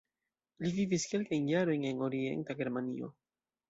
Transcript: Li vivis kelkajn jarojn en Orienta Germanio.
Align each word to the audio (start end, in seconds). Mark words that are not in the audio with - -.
Li 0.63 0.71
vivis 0.77 1.05
kelkajn 1.13 1.47
jarojn 1.53 1.87
en 1.93 2.05
Orienta 2.09 2.61
Germanio. 2.65 3.17